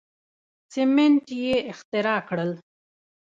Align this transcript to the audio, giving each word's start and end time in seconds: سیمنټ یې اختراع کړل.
سیمنټ 0.73 1.25
یې 1.41 1.55
اختراع 1.71 2.19
کړل. 2.29 2.51